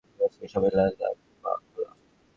বাস্তবিক 0.19 0.49
সবই 0.53 0.69
তাঁহার 0.71 0.89
লীলা 0.89 1.09
বা 1.43 1.51
খেলা। 1.63 1.91